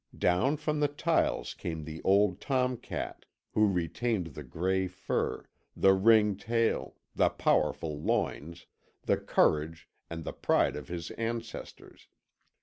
[0.17, 5.93] Down from the tiles came the old tom cat, who retained the grey fur, the
[5.93, 8.65] ringed tail, the powerful loins,
[9.03, 12.07] the courage, and the pride of his ancestors.